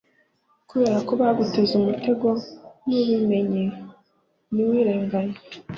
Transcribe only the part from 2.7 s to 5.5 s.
ntubimenye ntiwirenganye